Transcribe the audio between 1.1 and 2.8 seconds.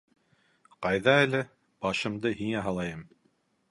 әле, башымды һиңә